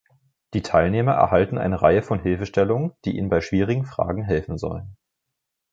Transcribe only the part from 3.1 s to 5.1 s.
ihnen bei schwierigen Fragen helfen sollen.